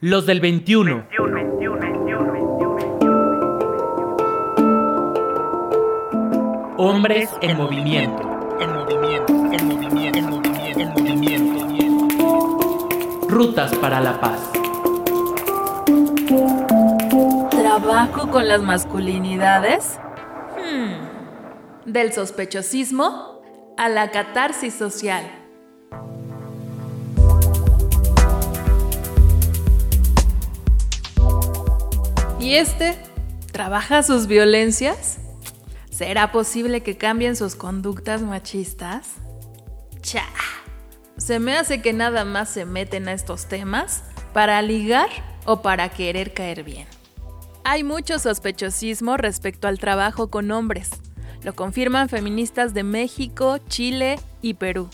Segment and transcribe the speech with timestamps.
[0.00, 1.06] Los del 21.
[6.76, 8.22] Hombres en movimiento.
[8.60, 10.80] En movimiento, en movimiento, en movimiento,
[11.30, 12.88] en movimiento.
[13.26, 14.50] Rutas para la paz.
[17.52, 19.98] ¿Trabajo con las masculinidades?
[20.58, 21.90] Hmm.
[21.90, 23.40] Del sospechosismo
[23.78, 25.45] a la catarsis social.
[32.46, 32.96] ¿Y este?
[33.50, 35.18] ¿Trabaja sus violencias?
[35.90, 39.14] ¿Será posible que cambien sus conductas machistas?
[40.00, 40.22] Cha.
[41.16, 45.08] Se me hace que nada más se meten a estos temas para ligar
[45.44, 46.86] o para querer caer bien.
[47.64, 50.90] Hay mucho sospechosismo respecto al trabajo con hombres.
[51.42, 54.88] Lo confirman feministas de México, Chile y Perú.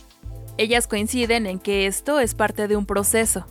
[0.57, 3.45] Ellas coinciden en que esto es parte de un proceso,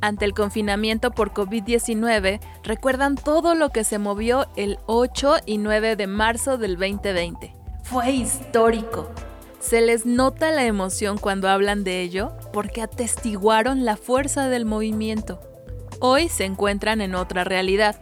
[0.00, 5.96] ante el confinamiento por COVID-19, recuerdan todo lo que se movió el 8 y 9
[5.96, 7.54] de marzo del 2020.
[7.82, 9.10] Fue histórico.
[9.60, 15.40] Se les nota la emoción cuando hablan de ello porque atestiguaron la fuerza del movimiento.
[15.98, 17.96] Hoy se encuentran en otra realidad,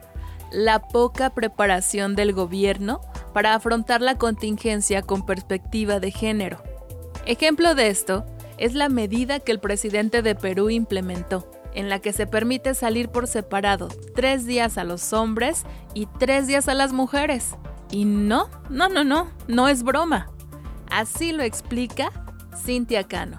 [0.51, 3.01] la poca preparación del gobierno
[3.33, 6.63] para afrontar la contingencia con perspectiva de género.
[7.27, 8.25] Ejemplo de esto
[8.59, 13.09] es la medida que el presidente de Perú implementó, en la que se permite salir
[13.09, 17.57] por separado tres días a los hombres y tres días a las mujeres.
[17.91, 20.31] Y no, no, no, no, no es broma.
[20.91, 22.11] Así lo explica
[22.57, 23.39] Cintia Cano.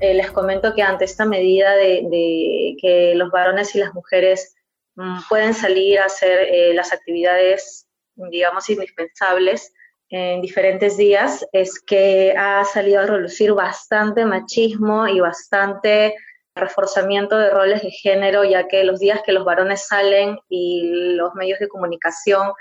[0.00, 4.54] Eh, les comento que ante esta medida de, que los varones y las mujeres
[4.96, 9.72] mm, pueden salir a hacer eh, las actividades, digamos, indispensables,
[10.10, 16.14] en diferentes días es que ha salido a relucir bastante machismo y bastante
[16.54, 21.34] reforzamiento de roles de género, ya que los días que los varones salen y los
[21.34, 22.52] medios de comunicación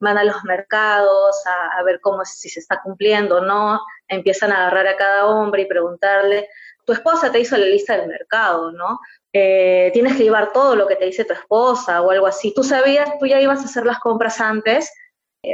[0.00, 4.56] van a los mercados a, ver cómo si se está cumpliendo o no, empiezan a
[4.56, 6.48] agarrar a cada hombre y preguntarle,
[6.84, 9.00] tu esposa te hizo la lista del mercado, ¿no?
[9.32, 12.52] Eh, tienes que llevar todo lo que te dice tu esposa o algo así.
[12.54, 14.90] Tú sabías, tú ya ibas a hacer las compras antes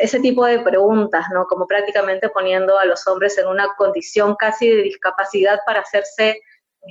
[0.00, 1.46] ese tipo de preguntas, ¿no?
[1.46, 6.40] Como prácticamente poniendo a los hombres en una condición casi de discapacidad para hacerse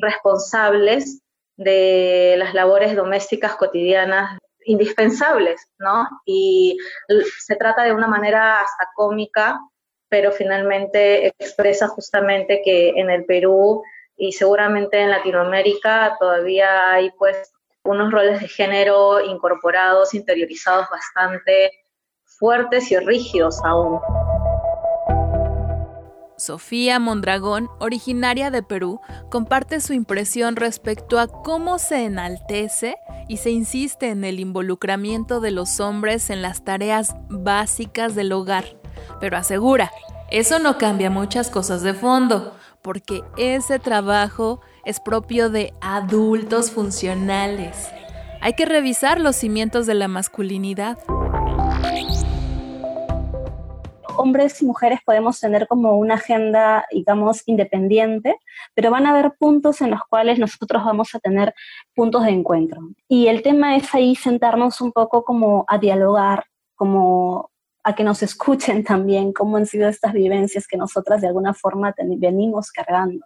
[0.02, 1.22] responsables
[1.58, 6.08] de las labores domésticas cotidianas indispensables, ¿no?
[6.26, 6.78] Y
[7.40, 9.60] se trata de una manera hasta cómica,
[10.10, 13.84] pero finalmente expresa justamente que en el Perú
[14.16, 17.52] y seguramente en Latinoamérica todavía hay pues
[17.84, 21.72] unos roles de género incorporados, interiorizados bastante
[22.42, 24.00] fuertes y rígidos aún.
[26.38, 32.96] Sofía Mondragón, originaria de Perú, comparte su impresión respecto a cómo se enaltece
[33.28, 38.66] y se insiste en el involucramiento de los hombres en las tareas básicas del hogar,
[39.20, 39.92] pero asegura,
[40.32, 47.88] eso no cambia muchas cosas de fondo, porque ese trabajo es propio de adultos funcionales.
[48.42, 50.98] Hay que revisar los cimientos de la masculinidad
[54.18, 58.38] hombres y mujeres podemos tener como una agenda, digamos, independiente,
[58.74, 61.54] pero van a haber puntos en los cuales nosotros vamos a tener
[61.96, 62.82] puntos de encuentro.
[63.08, 66.46] Y el tema es ahí sentarnos un poco como a dialogar,
[66.76, 67.52] como
[67.84, 71.94] a que nos escuchen también cómo han sido estas vivencias que nosotras de alguna forma
[72.18, 73.26] venimos cargando.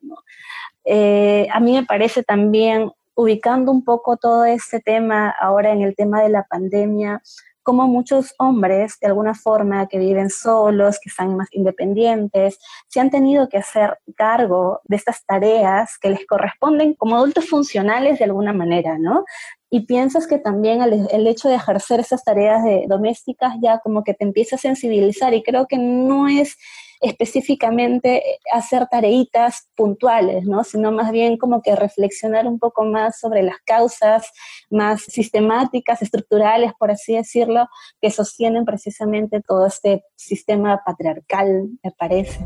[0.83, 5.95] Eh, a mí me parece también, ubicando un poco todo este tema ahora en el
[5.95, 7.21] tema de la pandemia,
[7.65, 13.09] como muchos hombres, de alguna forma, que viven solos, que están más independientes, se han
[13.09, 18.53] tenido que hacer cargo de estas tareas que les corresponden como adultos funcionales de alguna
[18.53, 19.25] manera, ¿no?
[19.71, 24.03] Y piensas que también el, el hecho de ejercer esas tareas de, domésticas ya como
[24.03, 26.57] que te empieza a sensibilizar y creo que no es
[27.05, 30.63] específicamente hacer tareitas puntuales, ¿no?
[30.63, 34.31] sino más bien como que reflexionar un poco más sobre las causas
[34.69, 37.67] más sistemáticas, estructurales, por así decirlo,
[38.01, 42.45] que sostienen precisamente todo este sistema patriarcal, me parece.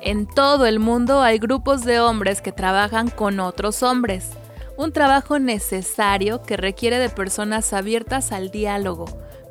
[0.00, 4.39] En todo el mundo hay grupos de hombres que trabajan con otros hombres
[4.80, 9.04] un trabajo necesario que requiere de personas abiertas al diálogo,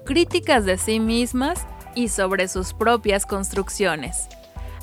[0.04, 4.28] críticas de sí mismas y sobre sus propias construcciones.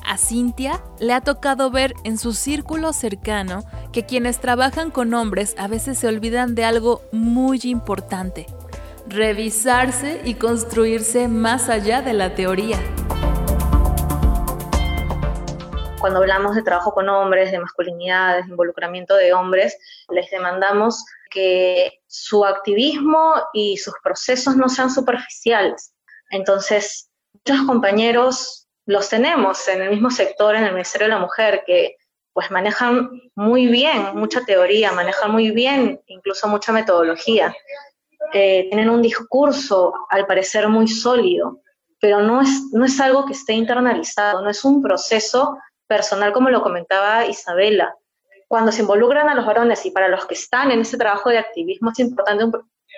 [0.07, 5.57] A Cintia le ha tocado ver en su círculo cercano que quienes trabajan con hombres
[5.59, 8.47] a veces se olvidan de algo muy importante,
[9.09, 12.79] revisarse y construirse más allá de la teoría.
[16.07, 19.77] Cuando hablamos de trabajo con hombres, de masculinidades, de involucramiento de hombres,
[20.09, 25.93] les demandamos que su activismo y sus procesos no sean superficiales.
[26.31, 31.65] Entonces, muchos compañeros los tenemos en el mismo sector, en el Ministerio de la Mujer,
[31.67, 31.97] que
[32.33, 37.53] pues manejan muy bien mucha teoría, manejan muy bien incluso mucha metodología,
[38.33, 41.63] eh, tienen un discurso al parecer muy sólido,
[41.99, 46.51] pero no es, no es algo que esté internalizado, no es un proceso personal como
[46.51, 47.95] lo comentaba Isabela.
[48.49, 51.39] Cuando se involucran a los varones y para los que están en ese trabajo de
[51.39, 52.45] activismo es importante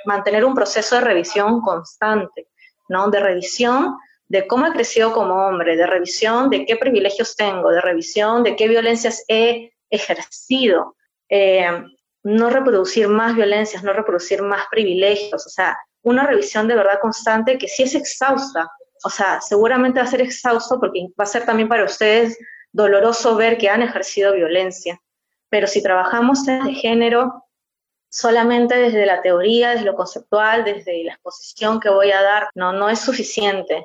[0.05, 2.49] mantener un proceso de revisión constante,
[2.89, 3.11] ¿no?
[3.11, 3.97] De revisión
[4.29, 8.57] de cómo he crecido como hombre, de revisión de qué privilegios tengo, de revisión de
[8.57, 10.97] qué violencias he ejercido.
[11.31, 11.67] Eh,
[12.25, 17.59] no reproducir más violencias, no reproducir más privilegios, o sea, una revisión de verdad constante
[17.59, 18.71] que sí es exhausta,
[19.05, 22.39] o sea, seguramente va a ser exhausto porque va a ser también para ustedes
[22.79, 25.03] doloroso ver que han ejercido violencia,
[25.51, 27.45] pero si trabajamos desde género,
[28.09, 32.73] solamente desde la teoría, desde lo conceptual, desde la exposición que voy a dar, no,
[32.73, 33.85] no es suficiente.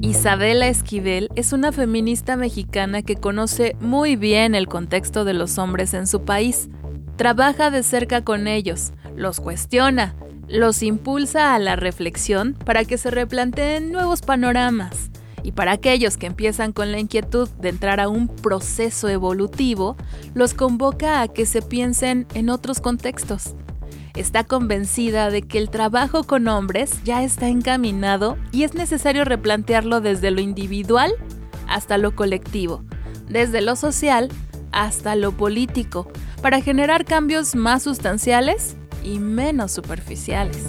[0.00, 5.92] Isabela Esquivel es una feminista mexicana que conoce muy bien el contexto de los hombres
[5.92, 6.70] en su país.
[7.16, 10.16] Trabaja de cerca con ellos, los cuestiona,
[10.48, 15.10] los impulsa a la reflexión para que se replanteen nuevos panoramas.
[15.46, 19.96] Y para aquellos que empiezan con la inquietud de entrar a un proceso evolutivo,
[20.34, 23.54] los convoca a que se piensen en otros contextos
[24.16, 30.00] está convencida de que el trabajo con hombres ya está encaminado y es necesario replantearlo
[30.00, 31.12] desde lo individual
[31.68, 32.82] hasta lo colectivo,
[33.28, 34.30] desde lo social
[34.72, 36.08] hasta lo político,
[36.42, 40.64] para generar cambios más sustanciales y menos superficiales.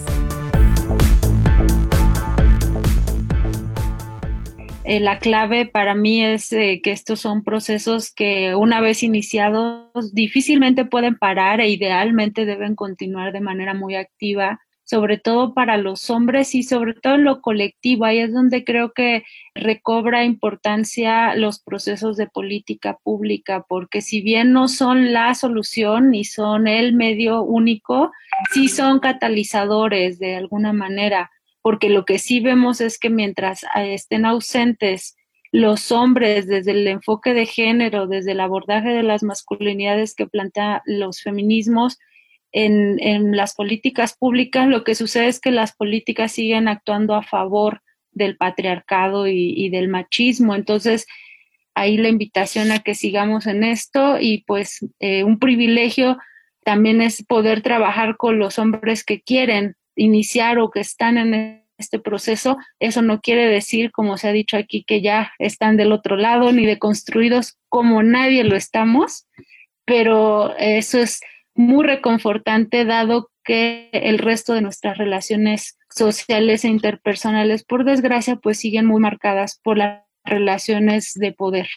[4.89, 10.13] Eh, la clave para mí es eh, que estos son procesos que una vez iniciados
[10.13, 16.09] difícilmente pueden parar e idealmente deben continuar de manera muy activa, sobre todo para los
[16.09, 18.05] hombres y sobre todo en lo colectivo.
[18.05, 19.25] Ahí es donde creo que
[19.55, 26.23] recobra importancia los procesos de política pública, porque si bien no son la solución ni
[26.23, 28.13] son el medio único,
[28.53, 31.29] sí son catalizadores de alguna manera
[31.61, 35.15] porque lo que sí vemos es que mientras eh, estén ausentes
[35.51, 40.81] los hombres desde el enfoque de género, desde el abordaje de las masculinidades que plantea
[40.85, 41.97] los feminismos
[42.51, 47.81] en, las políticas públicas, lo que sucede es que las políticas siguen actuando a favor
[48.11, 50.55] del patriarcado y, del machismo.
[50.55, 51.05] Entonces,
[51.75, 56.17] ahí la invitación a que sigamos en esto y pues eh, un privilegio
[56.63, 61.99] también es poder trabajar con los hombres que quieren iniciar o que están en este
[61.99, 66.15] proceso, eso no quiere decir, como se ha dicho aquí, que ya están del otro
[66.15, 69.27] lado ni deconstruidos como nadie lo estamos,
[69.85, 71.21] pero eso es
[71.53, 78.59] muy reconfortante dado que el resto de nuestras relaciones sociales e interpersonales, por desgracia, pues
[78.59, 81.67] siguen muy marcadas por las relaciones de poder.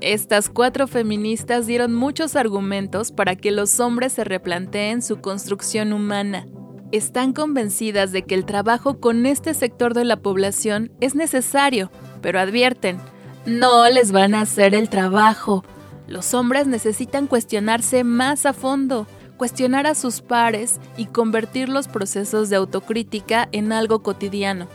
[0.00, 6.46] Estas cuatro feministas dieron muchos argumentos para que los hombres se replanteen su construcción humana.
[6.92, 11.90] Están convencidas de que el trabajo con este sector de la población es necesario,
[12.22, 12.98] pero advierten,
[13.44, 15.64] no les van a hacer el trabajo.
[16.06, 22.50] Los hombres necesitan cuestionarse más a fondo, cuestionar a sus pares y convertir los procesos
[22.50, 24.68] de autocrítica en algo cotidiano.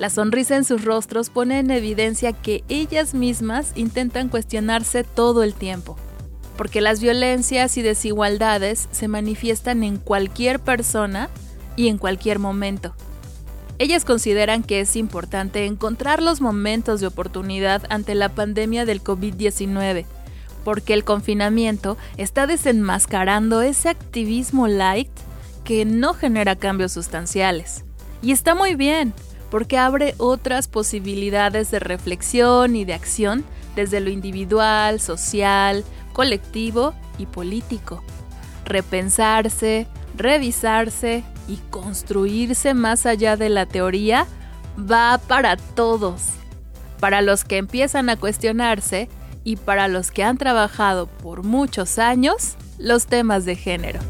[0.00, 5.52] La sonrisa en sus rostros pone en evidencia que ellas mismas intentan cuestionarse todo el
[5.52, 5.98] tiempo,
[6.56, 11.28] porque las violencias y desigualdades se manifiestan en cualquier persona
[11.76, 12.94] y en cualquier momento.
[13.78, 20.06] Ellas consideran que es importante encontrar los momentos de oportunidad ante la pandemia del COVID-19,
[20.64, 25.10] porque el confinamiento está desenmascarando ese activismo light
[25.62, 27.84] que no genera cambios sustanciales.
[28.22, 29.12] Y está muy bien,
[29.50, 37.26] porque abre otras posibilidades de reflexión y de acción desde lo individual, social, colectivo y
[37.26, 38.02] político.
[38.64, 44.26] Repensarse, revisarse y construirse más allá de la teoría
[44.78, 46.26] va para todos,
[47.00, 49.08] para los que empiezan a cuestionarse
[49.42, 54.00] y para los que han trabajado por muchos años los temas de género.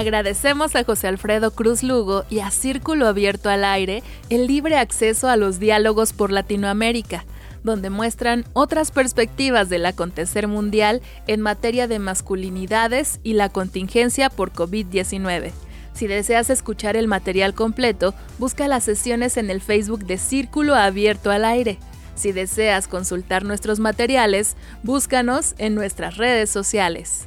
[0.00, 5.28] Agradecemos a José Alfredo Cruz Lugo y a Círculo Abierto al Aire el libre acceso
[5.28, 7.26] a los diálogos por Latinoamérica,
[7.64, 14.54] donde muestran otras perspectivas del acontecer mundial en materia de masculinidades y la contingencia por
[14.54, 15.50] COVID-19.
[15.92, 21.30] Si deseas escuchar el material completo, busca las sesiones en el Facebook de Círculo Abierto
[21.30, 21.78] al Aire.
[22.14, 27.26] Si deseas consultar nuestros materiales, búscanos en nuestras redes sociales.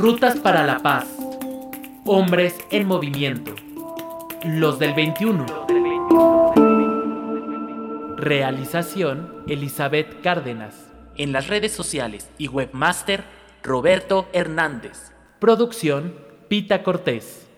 [0.00, 1.04] Rutas para la Paz.
[2.06, 3.54] Hombres en movimiento.
[4.46, 5.44] Los del 21.
[8.16, 10.90] Realización Elizabeth Cárdenas.
[11.18, 13.24] En las redes sociales y webmaster
[13.62, 15.12] Roberto Hernández.
[15.38, 16.14] Producción
[16.48, 17.49] Pita Cortés.